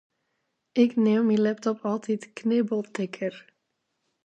Ik 0.83 0.91
neam 1.03 1.25
myn 1.27 1.43
laptop 1.45 1.79
altyd 1.91 2.21
knibbeltikker. 2.37 3.35